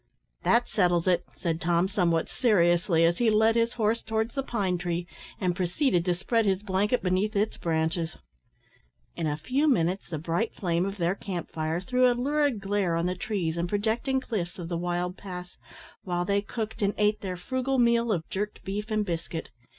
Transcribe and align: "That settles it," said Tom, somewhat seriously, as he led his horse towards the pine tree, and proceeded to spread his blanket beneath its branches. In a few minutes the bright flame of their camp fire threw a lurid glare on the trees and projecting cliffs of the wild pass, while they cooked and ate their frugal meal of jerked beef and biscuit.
"That 0.41 0.67
settles 0.67 1.07
it," 1.07 1.25
said 1.37 1.61
Tom, 1.61 1.87
somewhat 1.87 2.27
seriously, 2.27 3.05
as 3.05 3.19
he 3.19 3.29
led 3.29 3.55
his 3.55 3.73
horse 3.73 4.01
towards 4.01 4.33
the 4.33 4.41
pine 4.41 4.79
tree, 4.79 5.05
and 5.39 5.55
proceeded 5.55 6.05
to 6.05 6.15
spread 6.15 6.47
his 6.47 6.63
blanket 6.63 7.03
beneath 7.03 7.35
its 7.35 7.57
branches. 7.57 8.17
In 9.15 9.27
a 9.27 9.37
few 9.37 9.67
minutes 9.67 10.09
the 10.09 10.17
bright 10.17 10.55
flame 10.55 10.87
of 10.87 10.97
their 10.97 11.13
camp 11.13 11.51
fire 11.51 11.79
threw 11.79 12.11
a 12.11 12.17
lurid 12.19 12.59
glare 12.61 12.95
on 12.95 13.05
the 13.05 13.13
trees 13.13 13.57
and 13.57 13.69
projecting 13.69 14.19
cliffs 14.19 14.57
of 14.57 14.69
the 14.69 14.75
wild 14.77 15.17
pass, 15.17 15.55
while 16.01 16.25
they 16.25 16.41
cooked 16.41 16.81
and 16.81 16.95
ate 16.97 17.21
their 17.21 17.37
frugal 17.37 17.77
meal 17.77 18.11
of 18.11 18.27
jerked 18.27 18.63
beef 18.63 18.89
and 18.89 19.05
biscuit. 19.05 19.51